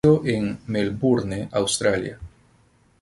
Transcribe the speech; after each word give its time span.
Nació 0.03 0.25
en 0.25 0.57
Melbourne, 0.65 1.47
Australia. 1.51 2.17